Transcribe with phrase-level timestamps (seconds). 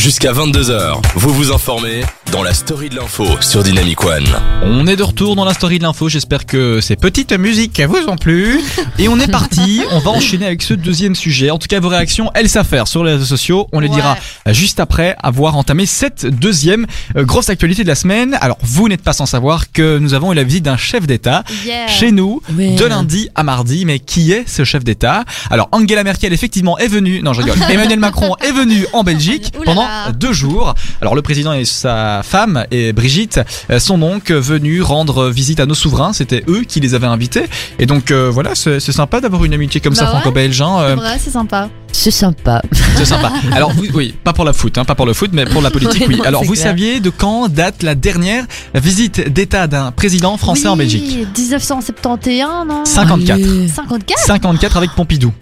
[0.00, 2.00] Jusqu'à 22h, vous vous informez
[2.32, 4.24] dans la story de l'info sur Dynamic One.
[4.62, 8.08] On est de retour dans la story de l'info, j'espère que ces petites musiques vous
[8.08, 8.60] ont plu.
[8.98, 11.50] Et on est parti, on va enchaîner avec ce deuxième sujet.
[11.50, 13.66] En tout cas, vos réactions, elles faire sur les réseaux sociaux.
[13.72, 13.94] On les Ouais.
[13.96, 14.16] dira
[14.48, 18.36] juste après avoir entamé cette deuxième euh, grosse actualité de la semaine.
[18.40, 21.42] Alors, vous n'êtes pas sans savoir que nous avons eu la visite d'un chef d'État
[21.64, 21.88] Yeah.
[21.88, 22.74] chez nous Ouais.
[22.76, 23.84] de lundi à mardi.
[23.84, 25.24] Mais qui est ce chef d'État?
[25.50, 27.22] Alors, Angela Merkel, effectivement, est venue.
[27.22, 27.56] Non, je rigole.
[27.70, 30.12] Emmanuel Macron est venu en Belgique pendant là.
[30.12, 30.74] deux jours.
[31.00, 35.66] Alors, le président et sa femme, et Brigitte, euh, sont donc venus rendre visite à
[35.66, 36.12] nos souverains.
[36.12, 37.44] C'était eux qui les avaient invités.
[37.78, 40.20] Et donc, euh, voilà, c'est sympa d'avoir une amitié comme ça Bah ouais.
[40.20, 40.60] franco-belge.
[40.62, 41.68] hein, euh, C'est vrai, c'est sympa.
[41.92, 42.62] C'est sympa.
[42.96, 43.32] c'est sympa.
[43.52, 45.70] Alors, vous, oui, pas pour la foot, hein, pas pour le foot, mais pour la
[45.72, 46.16] politique, Oui, oui.
[46.18, 46.64] non, Alors, vous clair.
[46.68, 51.02] saviez de quand date la dernière visite d'État d'un président français en Belgique?
[51.06, 52.84] Oui, 1971, non?
[52.84, 53.34] 54.
[53.34, 53.68] Allez.
[53.68, 55.32] 54 54 avec Pompidou.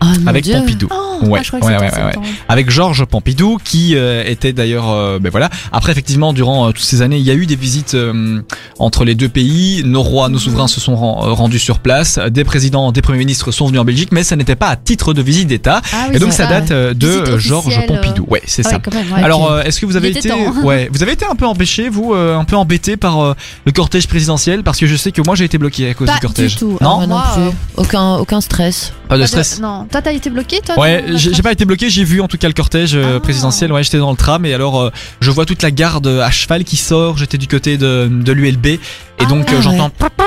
[0.00, 0.54] Ah, mon avec Dieu.
[0.54, 0.88] Pompidou.
[0.90, 2.28] Oh, Ouais, ah, je crois que ouais, ouais, ouais, 70.
[2.48, 5.50] avec Georges Pompidou qui euh, était d'ailleurs euh, ben voilà.
[5.72, 8.40] Après effectivement durant euh, toutes ces années il y a eu des visites euh,
[8.78, 9.82] entre les deux pays.
[9.84, 12.18] Nos rois nos souverains se sont ren- rendus sur place.
[12.30, 15.12] Des présidents des premiers ministres sont venus en Belgique mais ça n'était pas à titre
[15.14, 15.80] de visite d'État.
[15.92, 18.24] Ah oui, et donc ça date euh, de Georges Pompidou.
[18.28, 18.78] Ouais c'est Ouais, ça.
[18.78, 19.22] quand même, ouais.
[19.22, 20.38] alors euh, est-ce que vous avez été temps.
[20.64, 23.34] ouais vous avez été un peu empêché vous euh, un peu embêté par euh,
[23.64, 24.62] le cortège présidentiel?
[24.62, 26.52] Parce que je sais que moi j'ai été bloqué à cause Pas du cortège.
[26.54, 26.78] du tout.
[26.80, 26.96] non?
[26.96, 27.56] Moi non Moi, plus.
[27.76, 28.92] Aucun, aucun stress.
[29.08, 29.60] pas de Pas stress?
[29.60, 32.28] Non, toi t'as été bloqué toi Ouais, j'ai j'ai pas été bloqué, j'ai vu en
[32.28, 33.20] tout cas le cortège euh, Ah.
[33.20, 36.30] présidentiel, ouais, j'étais dans le tram et alors euh, je vois toute la garde à
[36.30, 38.80] cheval qui sort, j'étais du côté de, de l'ULB et
[39.18, 39.54] Ah donc ouais.
[39.56, 40.24] euh, j'entends j'entends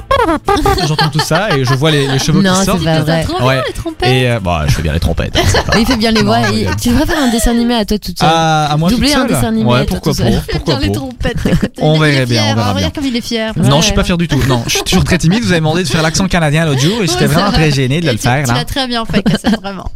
[1.14, 2.84] tout ça et je vois les, les chevaux Non, qui c'est sortent.
[2.84, 3.24] pas T'as vrai.
[3.24, 3.62] trop bien Ouais.
[3.68, 4.10] les trompettes.
[4.10, 5.36] Et euh, bah, je fais bien les trompettes.
[5.38, 6.40] hein, c'est pas- Il fait bien les voix.
[6.42, 6.68] Non, Il-.
[6.82, 8.30] Tu devrais faire un dessin animé à toi toute seule.
[8.32, 10.42] Ah, à moi toute Doubler un dessin animé, Ouais, toi, pourquoi tout pas seul.
[10.52, 11.38] Pourquoi les trompettes.
[11.46, 12.90] écoute, On il verrait bien, on verra bien.
[12.90, 13.54] Comme il est fier.
[13.56, 14.40] Non, je suis pas fier du tout.
[14.48, 15.44] Non, je suis toujours très timide.
[15.44, 18.02] Vous avez demandé de faire l'accent canadien l'autre jour et j'étais vraiment c'est très gêné
[18.02, 18.56] de le faire Tu là.
[18.60, 19.24] l'as très bien fait,
[19.62, 19.90] vraiment.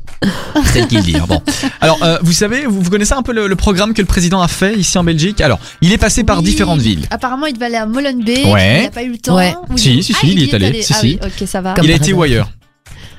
[0.73, 1.15] C'est le dit.
[1.15, 1.41] hein, Bon.
[1.81, 4.41] Alors, euh, vous savez, vous, vous connaissez un peu le, le programme que le président
[4.41, 5.41] a fait ici en Belgique?
[5.41, 7.05] Alors, il est passé par différentes villes.
[7.11, 8.45] Apparemment, il devait aller à Molenbeek.
[8.47, 8.79] Ouais.
[8.79, 9.35] Il n'a pas eu le temps.
[9.35, 9.53] Ouais.
[9.69, 10.81] Ou Si, il- si, Ah, si, il y y est allé.
[10.81, 11.06] Si, Ah si.
[11.07, 11.73] Oui, ok, ça va.
[11.73, 12.49] Comme il a été où ailleurs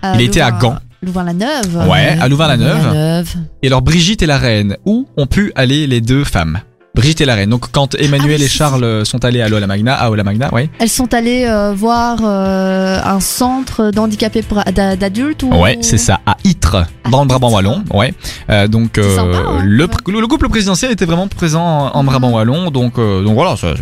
[0.04, 0.78] Euh, il était à Louvain- Gand.
[1.02, 1.88] Louvain-la-Neuve.
[1.88, 2.76] Ouais, à Louvain-la-Neuve.
[2.76, 3.34] Louvain-la-Neuve.
[3.62, 6.60] Et alors Brigitte et la reine, où ont pu aller les deux femmes?
[6.98, 7.50] Brigitte et la reine.
[7.50, 10.48] Donc quand Emmanuel Ah oui, et Charles sont allés à l'Ola Magna, à Ola Magna,
[10.52, 10.68] oui.
[10.80, 14.42] Elles sont allées euh, voir euh, un centre d'handicapés
[14.74, 15.54] d'adultes ou...
[15.54, 17.84] Ouais, c'est ça, à Ytre, dans le Brabant wallon.
[17.94, 18.12] Ouais.
[18.50, 20.20] Euh, donc sympa, hein, le, ouais.
[20.20, 22.70] le couple présidentiel était vraiment présent en, en Brabant wallon.
[22.72, 23.74] Donc donc voilà, ça,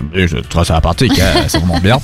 [0.51, 1.99] trouve ça pratique, hein, c'est vraiment bien.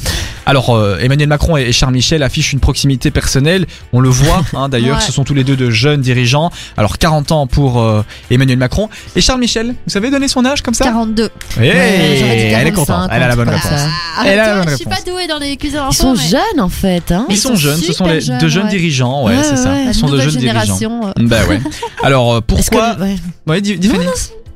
[0.46, 3.66] Alors Emmanuel Macron et Charles Michel affichent une proximité personnelle.
[3.92, 5.02] On le voit, hein, d'ailleurs, Ouais.
[5.06, 6.50] ce sont tous les deux de jeunes dirigeants.
[6.76, 7.84] Alors 40 ans pour
[8.30, 9.68] Emmanuel Macron et Charles Michel.
[9.86, 10.84] Vous savez donner son âge comme ça?
[11.06, 11.30] 42.
[11.60, 13.62] Hey, elle est 45, contente, elle a la bonne réponse.
[13.70, 13.88] ça.
[14.18, 15.12] Ah, Elle a la bonne je suis pas réponse.
[15.12, 17.10] douée dans les cuisines Ils sont mais- jeunes en fait.
[17.12, 17.26] Hein.
[17.28, 18.78] Ils Ils sont sont jeunes, ce sont les super deux jeunes jeunes, ouais.
[18.78, 19.70] dirigeants, ouais, Ouais, c'est ça.
[19.72, 19.80] ouais.
[19.82, 21.00] Ce La sont de nouvelle jeunes dirigeants.
[21.04, 21.12] euh.
[21.20, 21.60] Bah ouais.
[22.04, 23.16] Alors euh, Est-ce pourquoi que, ouais.
[23.46, 23.62] Fanny.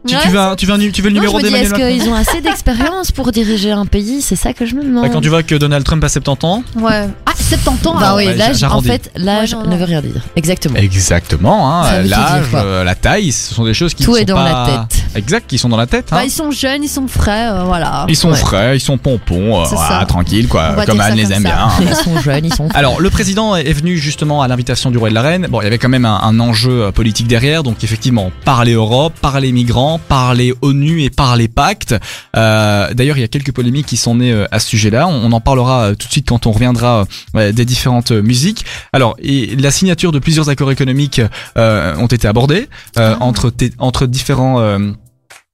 [0.07, 1.71] Tu, tu Ouais, veux, un- tu veux, un- tu veux le Non, numéro d'Emmanuel est-ce
[1.73, 5.03] Macron qu'ils ont assez d'expérience pour diriger un pays C'est ça que je me demande.
[5.03, 7.09] Ouais, Quand tu vois que Donald Trump a 70 ans Ouais.
[7.27, 7.95] Ah, 70 ans.
[7.99, 10.23] Bah ah oui, l'âge, en fait, l'âge Ouais, ne veut rien dire.
[10.37, 10.77] Exactement.
[10.77, 14.25] Exactement, hein, Ça l'âge, euh, la taille, ce sont des choses qui Tout sont est
[14.25, 14.45] dans pas...
[14.45, 14.96] la tête.
[15.17, 16.07] Exact, qui sont dans la tête.
[16.13, 16.17] Hein.
[16.17, 18.05] Bah, ils sont jeunes, ils sont frais, euh, voilà.
[18.09, 18.37] ils sont ouais.
[18.37, 20.05] frais, ils sont pompons, euh, ça.
[20.07, 21.49] tranquille, quoi, comme Anne les aime ça.
[21.49, 21.59] bien.
[21.59, 21.71] hein.
[21.81, 22.69] Ils sont jeunes, ils sont.
[22.75, 25.47] Alors, le président est venu justement à l'invitation du roi et de la reine.
[25.51, 28.73] Bon, il y avait quand même un, un enjeu euh, politique derrière, donc effectivement, parler
[28.75, 31.95] Europe, parler migrants, parler ONU et parler pacte.
[32.37, 35.07] Euh, D'ailleurs, il y a quelques polémiques qui sont nées euh, à ce sujet-là.
[35.09, 37.05] On, on en parlera euh, tout de suite quand on reviendra
[37.35, 38.65] des différentes musiques.
[38.93, 41.21] Alors, et la signature de plusieurs accords économiques
[41.59, 43.23] euh, ont été abordés euh, Ah.
[43.23, 44.79] entre entre différents euh,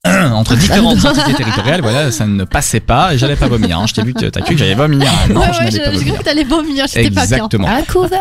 [0.34, 3.78] entre différentes entités territoriales, voilà, ça ne passait pas et j'allais pas vomir.
[3.78, 3.84] Hein.
[3.86, 5.08] Je t'ai vu que t'as cru que j'allais vomir.
[5.32, 6.06] Non, ouais, je ouais, pas vomir.
[6.14, 7.36] cru que t'allais vomir, j'étais pas bien.
[7.36, 7.68] Exactement.
[7.68, 8.18] À couvert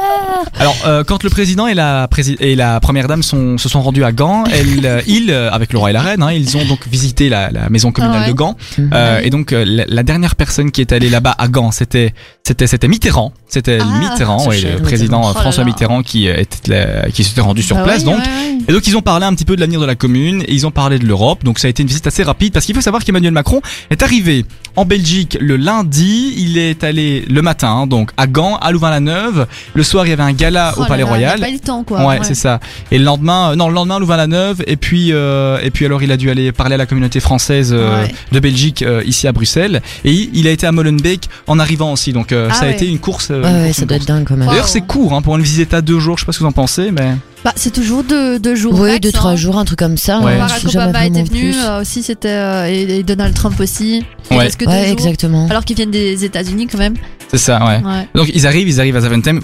[0.60, 3.82] Alors, euh, quand le président et la, prési- et la première dame sont, se sont
[3.82, 6.56] rendus à Gand, elle, euh, ils, euh, avec le roi et la reine, hein, ils
[6.56, 8.32] ont donc visité la, la maison communale Ah ouais.
[8.32, 8.58] de Gand.
[8.78, 8.90] Mhm.
[8.94, 9.20] Euh.
[9.24, 12.14] Et donc, la, la dernière personne qui est allée là-bas à Gand, c'était,
[12.46, 13.34] c'était, c'était Mitterrand.
[13.48, 15.64] C'était Ah, Mitterrand, ouais, le président Oh François.
[15.64, 18.20] Mitterrand qui était, là- qui s'était rendu sur Bah place, donc.
[18.68, 20.68] Et donc ils ont parlé un petit peu de l'avenir de la commune et ils
[20.68, 21.44] ont parlé de l'Europe.
[21.44, 24.04] Donc ça a été une visite assez rapide parce qu'il faut savoir qu'Emmanuel Macron est
[24.04, 24.46] arrivé
[24.76, 26.34] en Belgique le lundi.
[26.38, 29.48] Il est allé le matin hein, donc à Gand, à Louvain-la-Neuve.
[29.74, 31.36] Le soir il y avait un gala Oh au Palais là, Royal.
[31.40, 32.06] il Pas le temps, quoi.
[32.06, 32.60] Ouais, c'est ça.
[32.92, 34.64] Et le lendemain, euh, non, le lendemain, Louvain-la-Neuve.
[34.68, 37.72] Et puis, euh, et puis alors, il a dû aller parler à la communauté française
[37.74, 38.14] euh, Ouais.
[38.32, 39.82] de Belgique euh, ici à Bruxelles.
[40.06, 42.14] Et il, a été à Molenbeek en arrivant aussi.
[42.14, 43.30] Donc, euh, Ah ça a été une course.
[43.32, 44.10] euh, Ouais, une course, ça doit course.
[44.10, 44.48] être dingue quand même.
[44.48, 46.18] D'ailleurs, c'est court hein, pour une visite à deux jours.
[46.18, 48.80] Je sais pas ce que vous en pensez, mais Bah, c'est toujours deux, deux jours.
[48.80, 49.12] Ouais, max, deux, hein.
[49.14, 50.20] trois jours, un truc comme ça.
[50.20, 50.34] Ouais.
[50.34, 54.06] hein, Barack Obama était venu euh, aussi, c'était euh, et, et Donald Trump aussi.
[54.30, 54.50] Ouais.
[54.58, 55.48] que Ouais, exactement.
[55.50, 56.96] Alors qu'ils viennent des États-Unis quand même.
[57.30, 57.82] c'est ça, ouais.
[57.84, 58.08] Ouais.
[58.14, 59.42] Donc ils arrivent, ils arrivent à Zaventem.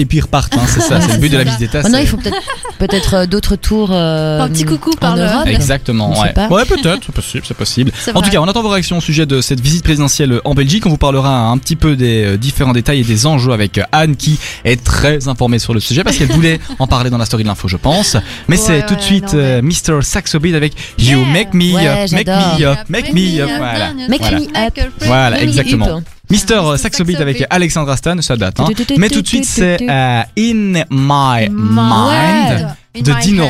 [0.00, 0.54] Et puis ils repartent.
[0.56, 1.82] hein, c'est ça, c'est le but de la visite d'État.
[1.84, 2.36] Oh non, il faut peut-être
[2.78, 3.90] peut-être euh, d'autres tours.
[3.92, 5.46] euh, Un petit coucou par le- Europe.
[5.46, 6.32] Exactement, Je sais ouais.
[6.32, 6.48] pas.
[6.48, 7.92] Ouais, peut-être, c'est possible, c'est possible.
[8.14, 10.86] En tout cas, on attend vos réactions au sujet de cette visite présidentielle en Belgique.
[10.86, 13.82] On vous parlera un petit peu des euh, différents détails et des enjeux avec euh,
[13.92, 17.26] Anne qui est très informée sur le sujet parce qu'elle voulait en parler dans la
[17.26, 18.16] story de l'info, je pense.
[18.48, 19.62] Mais Ouais, c'est tout de ouais, suite non, mais- euh,
[19.98, 20.02] Mr.
[20.02, 21.26] Saxo Beat avec You Yeah.
[21.32, 22.26] Make Me Make.
[22.28, 23.92] Me Make Me voilà.
[24.08, 24.78] Make me up.
[25.00, 26.02] Voilà, exactement.
[26.30, 26.78] Mr.
[26.78, 28.60] Saxo Beat avec Alexandra Stan, ça date.
[28.60, 28.68] Hein.
[28.98, 33.48] Mais tout de suite, c'est euh, In My Mind In de Dinoro.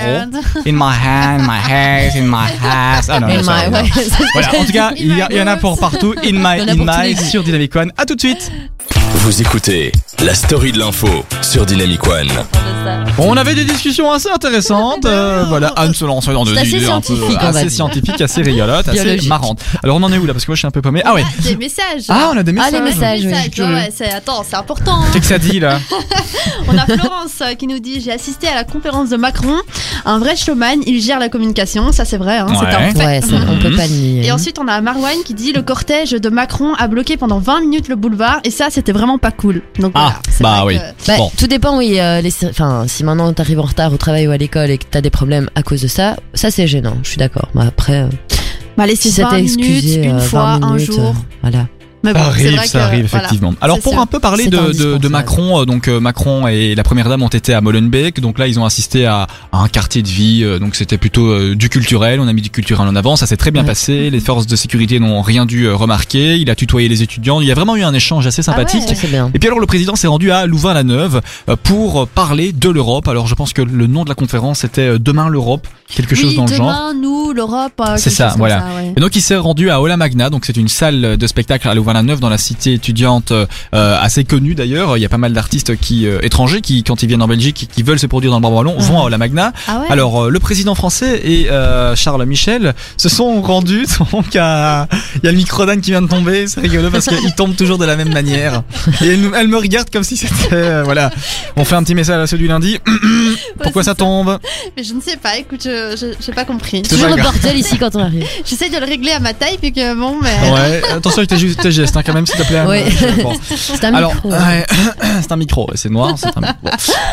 [0.67, 3.09] In my hand, my head, in my ass.
[3.09, 3.91] Ah non, In ça, my-
[4.35, 6.15] Voilà, en tout cas, il y, en a pour partout.
[6.23, 7.91] In my, in my, sur Dynamic One.
[7.97, 8.53] À tout de suite.
[8.95, 9.93] Vous écoutez
[10.25, 11.09] la story de l'info
[11.43, 12.29] sur Dynamic One.
[13.19, 15.05] On avait des discussions assez intéressantes.
[15.05, 18.43] euh, voilà, Anne se lançait dans des C'est assez idées un peu assez scientifiques, assez
[18.43, 19.61] rigolotes, assez marrantes.
[19.83, 20.33] Alors, on en est où là?
[20.33, 21.03] Parce que moi, je suis un peu paumé.
[21.05, 21.25] Ah ouais.
[21.41, 22.05] Des messages.
[22.09, 22.73] Ah, on a des Ah, messages.
[22.73, 23.27] les messages, oui.
[23.27, 25.01] Messages, ouais, ouais, c'est attends, c'est important.
[25.13, 25.79] Qu'est-ce que ça dit là?
[26.69, 29.57] On a Florence euh, qui nous dit j'ai assisté à la conférence de Macron,
[30.05, 32.75] un vrai showman, il gère la communication, ça c'est vrai, hein, c'est Ouais.
[32.75, 33.33] un fait.
[33.33, 34.27] Ouais, on peut pas le nier.
[34.27, 37.61] Et ensuite on a Marwan qui dit le cortège de Macron a bloqué pendant 20
[37.63, 39.63] minutes le boulevard et ça c'était vraiment pas cool.
[39.79, 40.79] Donc Ah, voilà, c'est bah oui.
[40.79, 41.31] que- Bah, Bon.
[41.37, 42.01] Tout dépend, oui.
[42.01, 44.85] euh, les, enfin, si maintenant t'arrives en retard au travail ou à l'école et que
[44.91, 46.97] t'as des problèmes à cause de ça, ça c'est gênant.
[47.03, 47.49] Je suis d'accord.
[47.55, 48.09] Mais après, euh,
[48.77, 50.93] Bah allez, si c'est ça 20 t'est minutes, excusé, une euh, fois, 20 un minutes,
[50.93, 51.01] jour.
[51.09, 51.13] euh,
[51.43, 51.67] voilà.
[52.03, 53.25] Mais bon, Ça arrive, vrai ça que, arrive voilà.
[53.25, 53.55] effectivement.
[53.61, 55.09] Alors pour un peu parler de, de, de.
[55.09, 58.47] Macron, euh, donc euh, Macron et la première dame ont été à Molenbeek, donc là
[58.47, 62.21] ils ont assisté à, à un quartier de vie, euh, donc c'était plutôt du culturel,
[62.21, 63.69] on a mis du culturel en avant, ça s'est très bien Ouais.
[63.69, 67.47] passé, les forces de sécurité n'ont rien dû remarquer, il a tutoyé les étudiants, il
[67.49, 68.85] y a vraiment eu un échange assez sympathique.
[68.95, 69.31] C'est bien.
[69.35, 71.21] Et puis alors le président s'est rendu à Louvain-la-Neuve
[71.65, 73.09] pour parler de l'Europe.
[73.09, 76.47] Alors je pense que le nom de la conférence était Demain l'Europe, quelque chose dans
[76.47, 76.67] le genre.
[76.69, 77.81] demain, nous, l'Europe.
[77.97, 78.65] C'est ça, voilà.
[78.77, 78.95] ouais.
[78.97, 81.75] Et donc il s'est rendu à Ola Magna, donc c'est une salle de spectacle à
[81.91, 84.97] Louvain-la-Neuve dans la cité étudiante euh, assez connue d'ailleurs.
[84.97, 87.69] Il y a pas mal d'artistes qui euh, étrangers qui quand ils viennent en Belgique
[87.73, 89.53] qui veulent se produire dans le Bras Wallon vont à Ola Magna.
[89.67, 89.87] Ah ouais.
[89.91, 95.25] Alors euh, le président français et euh, Charles Michel se sont rendus donc à il
[95.25, 97.79] y a le micro d'Anne qui vient de tomber, c'est rigolo parce qu'il tombe toujours
[97.79, 98.63] de la même manière.
[99.03, 101.11] Et elle, me regarde comme si c'était euh, voilà.
[101.57, 102.79] On fait un petit message à ceux du lundi.
[103.63, 104.39] Pourquoi ça tombe?
[104.77, 106.83] Mais je ne sais pas, écoute, je j'ai pas compris.
[106.85, 108.27] C'est Toujours le bordel ici quand on arrive.
[108.45, 110.51] J'essaie de le régler à ma taille, puis que bon, mais.
[110.51, 112.59] Ouais, attention avec tes, hein, quand même s'il te plaît.
[112.59, 112.69] Anne.
[112.69, 112.85] Ouais.
[113.23, 113.33] Bon.
[113.55, 114.31] C'est un Alors, micro.
[114.31, 114.67] ouais,
[115.21, 116.15] c'est un micro, c'est noir.
[116.17, 116.55] c'est un micro.
[116.63, 116.71] Bon.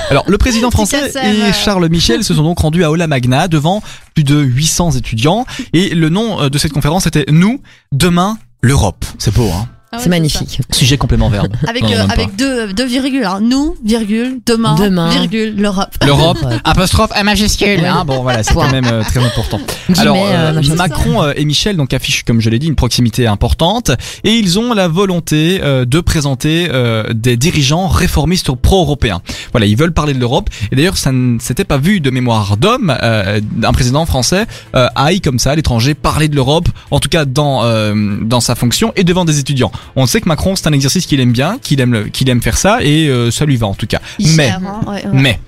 [0.10, 1.54] Alors, le président français et.
[1.54, 3.81] Charles Michel se sont donc rendus à Ola Magna devant
[4.14, 7.62] plus de 800 étudiants et le nom euh, de cette conférence était Nous,
[7.92, 9.06] demain, l'Europe.
[9.18, 10.60] C'est beau, hein Ah ouais, C'est magnifique.
[10.72, 11.54] Sujet complément verbe.
[11.68, 13.39] Avec, Non, euh, avec deux, deux virgules, hein.
[13.42, 15.10] nous, virgule, demain, Demain.
[15.10, 15.95] virgule, l'Europe.
[16.06, 17.86] L'Europe, apostrophe à majuscule.
[17.86, 19.60] Hein bon, voilà, c'est quand même euh, très important.
[19.89, 20.75] Guillemets, Alors, euh, euh.
[20.75, 23.92] Macron euh, et Michel donc affichent, comme je l'ai dit, une proximité importante
[24.25, 29.22] et ils ont la volonté euh, de présenter euh, des dirigeants réformistes pro-européens.
[29.54, 32.57] Voilà, ils veulent parler de l'Europe et d'ailleurs ça ne s'était pas vu de mémoire
[32.57, 34.45] d'homme euh, un président français
[34.75, 38.42] euh, aille comme ça à l'étranger parler de l'Europe, en tout cas dans euh, dans
[38.42, 39.72] sa fonction et devant des étudiants.
[39.95, 42.41] On sait que Macron c'est un exercice qu'il aime bien, qu'il aime le- qu'il aime
[42.41, 44.00] faire ça et euh, ça lui va en tout cas.
[44.19, 45.12] Il Mais gère, hein, ouais, ouais.
[45.13, 45.39] mais,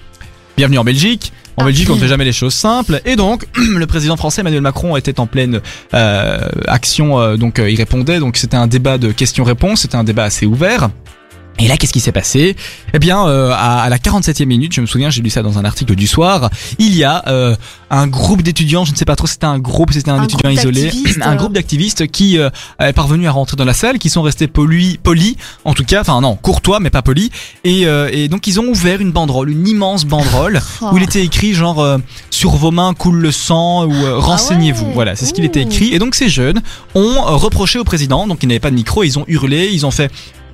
[0.57, 1.31] bienvenue en Belgique.
[1.57, 1.65] En.
[1.65, 3.01] Belgique, on ne fait jamais les choses simples.
[3.03, 5.59] Et donc, le président français Emmanuel Macron était en pleine
[5.93, 7.19] euh, action.
[7.19, 8.19] euh, donc, euh, il répondait.
[8.19, 9.81] Donc, c'était un débat de questions-réponses.
[9.81, 10.89] C'était un débat assez ouvert.
[11.59, 12.56] Et là, qu'est-ce qui s'est passé?
[12.94, 15.57] Eh bien, euh, à, à la 47e minute, je me souviens, j'ai lu ça dans
[15.59, 17.56] un article du soir, il y a euh,
[17.89, 20.23] un groupe d'étudiants, je ne sais pas trop si c'était un groupe, c'était un, Un
[20.23, 20.89] étudiant isolé,
[21.21, 21.35] un euh.
[21.35, 24.98] groupe d'activistes qui euh, est parvenu à rentrer dans la salle, qui sont restés polis,
[25.03, 27.29] polis, en tout cas, enfin non, courtois mais pas polis,
[27.65, 30.91] et, et donc ils ont ouvert une banderole, une immense banderole, Oh.
[30.93, 34.86] où il était écrit genre sur vos mains coule le sang ou euh, renseignez-vous.
[34.86, 34.93] ouais.
[34.93, 35.93] Voilà, c'est ce qu'il était écrit.
[35.93, 36.62] Et donc ces jeunes
[36.95, 39.91] ont reproché au président, donc ils n'avaient pas de micro, ils ont hurlé, ils ont
[39.91, 40.10] fait.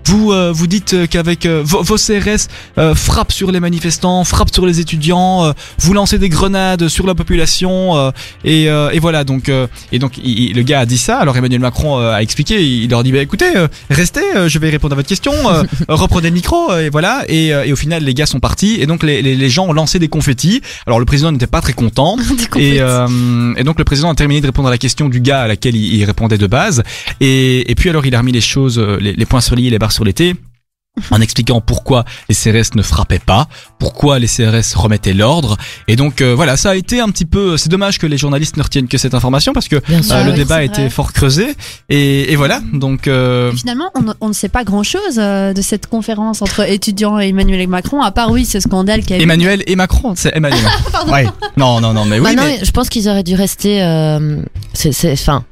[0.05, 2.47] Vous euh, vous dites euh, qu'avec euh, vos, vos CRS
[2.77, 7.05] euh, frappent sur les manifestants, frappent sur les étudiants, euh, vous lancez des grenades sur
[7.07, 8.11] la population euh,
[8.43, 11.17] et, euh, et voilà donc euh, et donc il- il- le gars a dit ça.
[11.17, 14.59] Alors Emmanuel Macron euh, a expliqué, il leur dit bah écoutez euh, restez, euh, je
[14.59, 17.75] vais répondre à votre question, euh, reprenez le micro et voilà et, euh, et au
[17.75, 20.61] final les gars sont partis et donc les, les, les gens ont lancé des confettis.
[20.85, 22.17] Alors le président n'était pas très content.
[22.57, 25.41] Et, euh, et donc le président a terminé de répondre à la question du gars
[25.41, 26.83] à laquelle il, il répondait de base.
[27.19, 29.91] Et, et puis alors il a remis les choses, les, les points sur les barres
[29.95, 30.35] sur t.
[31.11, 33.49] En expliquant pourquoi les CRS ne frappaient pas,
[33.79, 35.57] pourquoi les CRS remettaient l'ordre,
[35.89, 37.57] et donc euh, voilà, ça a été un petit peu.
[37.57, 39.93] C'est dommage que les journalistes ne retiennent que cette information parce que sûr.
[39.93, 41.47] euh, Ah le oui, débat a été fort creusé,
[41.89, 42.61] et, et voilà.
[42.71, 46.61] Donc euh, Finalement, on, ne- on ne sait pas grand-chose euh, de cette conférence entre
[46.61, 49.21] étudiants et Emmanuel Macron, à part oui ce scandale qui a eu.
[49.21, 50.63] Emmanuel et Macron, c'est Emmanuel.
[51.11, 51.27] ouais.
[51.57, 52.23] Non, non, non, mais oui.
[52.33, 53.83] Bah non, mais- je pense qu'ils auraient dû rester.
[53.83, 54.37] euh,
[54.71, 55.43] c'est, c'est, enfin,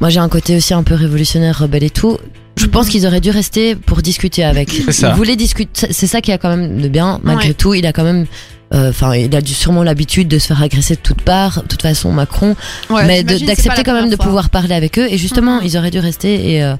[0.00, 2.18] moi j'ai un côté aussi un peu révolutionnaire, rebelle et tout.
[2.56, 4.70] Je pense qu'ils auraient dû rester pour discuter avec.
[4.70, 5.10] C'est ça.
[5.10, 5.88] Il voulait discuter.
[5.90, 7.20] C'est ça qui a quand même de bien.
[7.22, 7.54] Malgré Ouais.
[7.54, 8.26] tout, il a quand même.
[8.74, 11.62] Euh, Enfin, il a dû sûrement l'habitude de se faire agresser de toutes parts.
[11.62, 12.56] De toute façon, Macron.
[12.90, 14.24] Ouais, mais de- d'accepter quand même de fois.
[14.26, 15.06] pouvoir parler avec eux.
[15.10, 15.66] Et justement, Mhm.
[15.66, 16.74] ils auraient dû rester et euh,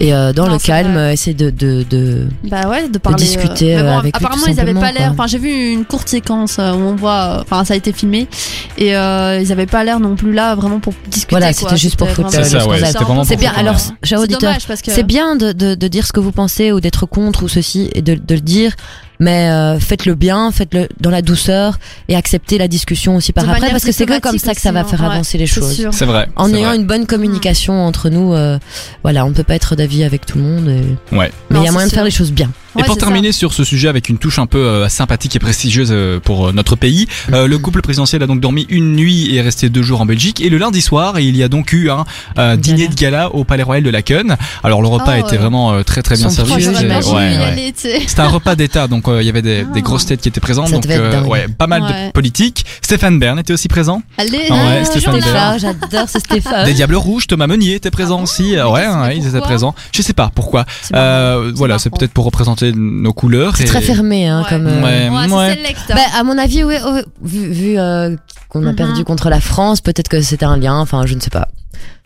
[0.00, 1.00] et euh, dans Non, le calme, vrai.
[1.00, 3.22] euh, essayer de de, de Bah ouais, de parler.
[3.22, 5.10] discuter, mais euh, avec lui, apparemment, tout ils avaient pas l'air.
[5.12, 7.38] Enfin, j'ai vu une courte séquence euh, où on voit.
[7.42, 8.26] Enfin, ça a été filmé
[8.78, 11.36] et euh, ils avaient pas l'air non plus là vraiment pour discuter.
[11.36, 13.52] Voilà, c'était juste pour foutre, C'est ouais, bien.
[13.56, 14.90] Alors, euh, cher C'est auditeur, dommage parce que.
[14.90, 17.88] c'est bien de, de, de dire ce que vous pensez ou d'être contre ou ceci
[17.94, 18.72] et de, de le dire,
[19.22, 23.50] mais euh, faites-le bien, faites-le dans la douceur et acceptez la discussion aussi par de
[23.50, 25.12] après parce que c'est que comme ça que ça va diplomatique faire hein.
[25.14, 25.88] avancer les Ouais, choses.
[25.92, 26.26] C'est vrai.
[26.34, 26.76] En ayant vrai.
[26.76, 28.58] une bonne communication entre nous, euh,
[29.04, 31.30] voilà, on ne peut pas être d'avis avec tout le monde, et- Ouais.
[31.50, 31.96] mais il y a moyen de sûr.
[31.96, 32.50] faire les choses bien.
[32.78, 33.00] Et pour ça.
[33.00, 36.48] terminer sur ce sujet avec une touche un peu euh, sympathique et prestigieuse euh, pour
[36.48, 39.68] euh, notre pays, euh, le couple présidentiel a donc dormi une nuit et est resté
[39.68, 40.40] deux jours en Belgique.
[40.40, 42.04] Et le lundi soir, il y a donc eu un
[42.38, 44.36] euh, dîner de gala au Palais Royal de Laken.
[44.64, 46.52] Alors le repas Oh, était vraiment très très bien servi.
[46.62, 48.02] C'était- ouais, ouais.
[48.18, 49.72] un repas d'État, donc il y avait des, Ah.
[49.74, 50.86] des grosses têtes qui étaient présentes, Ça donc
[51.58, 52.64] pas mal de politiques.
[52.80, 54.02] Stéphane Bern était aussi présent.
[54.16, 55.20] Allez, Ah Stéphane.
[55.20, 55.58] Bern.
[55.58, 56.64] j'adore ce Stéphane.
[56.66, 58.56] Des Diables Rouges, Thomas Meunier était présent Ah aussi.
[58.56, 59.74] Ouais, ils étaient présents.
[59.92, 60.64] Je sais pas pourquoi.
[60.92, 63.56] Voilà, c'est peut-être pour représenter nos couleurs.
[63.56, 64.48] C'est et- très fermé, hein, Ouais.
[64.48, 64.66] comme.
[64.66, 65.78] euh, Ouais, select.
[65.90, 65.94] hein.
[65.94, 68.14] Bah, à mon avis, oui, oui, vu, vu euh,
[68.48, 68.76] qu'on a Mhm.
[68.76, 70.76] perdu contre la France, peut-être que c'était un lien.
[70.78, 71.48] Enfin, je ne sais pas.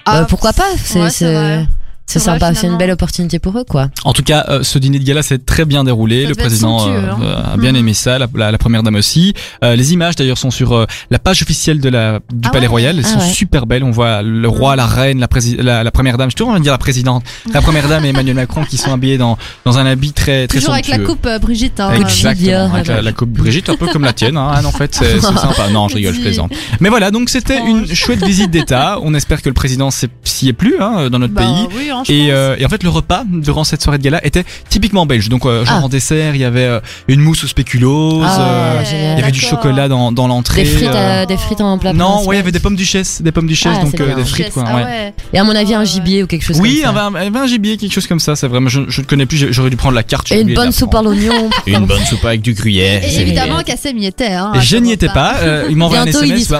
[0.06, 1.66] Ah, Euh, pourquoi pas C'est ouais,
[2.06, 3.88] c'est sympa, c'est une belle opportunité pour eux, quoi.
[4.04, 6.22] En tout cas, euh, ce dîner de gala s'est très bien déroulé.
[6.22, 7.18] Ça le président somptueux, euh, hein.
[7.22, 7.76] euh, a bien Mhm.
[7.78, 9.34] aimé ça, la, la- la première dame aussi.
[9.64, 12.62] Euh, les images d'ailleurs sont sur euh, la page officielle de la du Ah Palais
[12.66, 12.70] ouais.
[12.70, 12.98] Royal.
[12.98, 13.32] Elles Ah sont ouais.
[13.32, 13.82] super belles.
[13.84, 16.30] On voit le roi, la reine, la, prési- la, la première dame.
[16.30, 18.92] Je te envie de dire la présidente, la première dame et Emmanuel Macron qui sont
[18.92, 21.02] habillés dans dans un habit très très Toujours avec somptueux.
[21.02, 21.80] la coupe euh, Brigitte.
[21.80, 24.36] Hein, Exactement, avec la, coupe Brigitte, un peu comme la tienne.
[24.36, 25.68] Hein, en fait, c'est c'est sympa.
[25.72, 26.52] Non, je rigole, je plaisante.
[26.80, 28.98] Mais voilà, donc c'était une chouette visite d'État.
[29.02, 31.66] On espère que le président s'y est plus hein, dans notre Bah, pays.
[31.96, 32.28] Oui, hein, je Et, pense.
[32.32, 35.28] euh, et en fait, le repas durant cette soirée de gala était typiquement belge.
[35.28, 35.84] Donc, euh, genre Ah.
[35.84, 38.22] en dessert, il y avait euh, une mousse aux spéculoos.
[38.24, 38.82] Ah, euh,
[39.16, 40.64] il y avait du chocolat dans, dans l'entrée.
[40.64, 41.92] Des frites, des frites en plat.
[41.92, 44.24] non, ouais, il y avait des pommes duchesse, des pommes duchesse, Ah, donc euh, des
[44.24, 44.64] frites, quoi.
[44.66, 44.82] Ah ouais.
[44.84, 45.14] ouais.
[45.32, 47.06] Et à mon avis, un gibier ou quelque chose Oui, comme ça.
[47.06, 48.36] un, il y avait un gibier, quelque chose comme ça.
[48.36, 49.52] C'est vraiment, je, je ne connais plus.
[49.52, 50.30] J'aurais dû prendre la carte.
[50.32, 51.50] Et une bonne soupe à l'oignon.
[51.66, 53.02] Une bonne soupe avec du gruyère.
[53.04, 53.60] Et évidemment.
[53.64, 54.32] Kassem y était.
[54.32, 55.34] Hein, je n'y étais pas.
[55.68, 56.52] il m'envoie un SMS.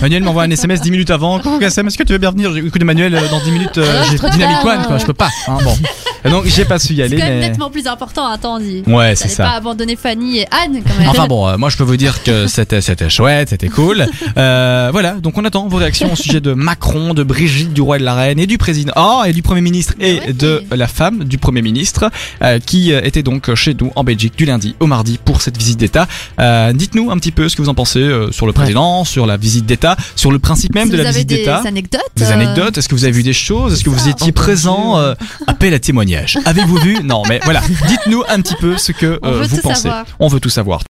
[0.00, 1.38] Manuel m'envoie un SMS 10 minutes avant.
[1.40, 2.54] Coucou Kassem, est-ce que tu veux bien venir?
[2.56, 3.80] Écoute Emmanuel, euh, dans 10 minutes,
[4.10, 4.56] j'ai trop Dynamic
[4.86, 4.98] quoi.
[4.98, 5.30] Je peux pas.
[5.48, 5.76] hein, bon.
[6.30, 7.48] Donc j'ai pas su y C'est aller, quand même mais.
[7.48, 8.84] nettement plus important, attends, dit.
[8.86, 9.42] Ouais, c'est ça.
[9.44, 11.08] pas abandonner Fanny et Anne quand même.
[11.08, 14.06] Enfin bon, euh, moi je peux vous dire que c'était c'était chouette, c'était cool.
[14.36, 17.96] Euh, voilà, donc on attend vos réactions au sujet de Macron, de Brigitte, du roi
[17.96, 20.32] et de la reine et du président, oh, et du premier ministre et Ouais.
[20.32, 22.10] de la femme du premier ministre
[22.42, 25.56] euh, qui euh, était donc chez nous en Belgique du lundi au mardi pour cette
[25.56, 26.06] visite d'État.
[26.38, 29.26] Euh, Dites-nous un petit peu ce que vous en pensez euh, sur le président, sur
[29.26, 31.62] la visite d'État, sur le principe même Si de la visite des d'État.
[31.66, 32.00] anecdotes.
[32.16, 35.10] Des anecdotes Est-ce que vous avez vu des choses Est-ce que vous étiez présent euh.
[35.12, 35.14] euh,
[35.46, 36.38] Appel à témoignage.
[36.44, 37.02] Avez-vous vu?
[37.02, 37.60] Non, mais voilà.
[37.88, 39.82] Dites-nous un petit peu ce que On euh, veut vous tout pensez.
[39.82, 40.04] savoir.
[40.18, 40.80] On veut tout savoir.